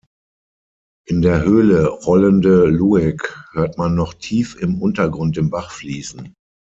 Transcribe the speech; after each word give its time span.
In 1.07 1.21
der 1.21 1.43
Höhle 1.43 1.85
"Rollende 1.85 2.65
Lueg" 2.65 3.37
hört 3.51 3.77
man 3.77 3.93
noch 3.93 4.15
tief 4.15 4.55
im 4.59 4.81
Untergrund 4.81 5.37
den 5.37 5.51
Bach 5.51 5.69
fließen. 5.69 6.33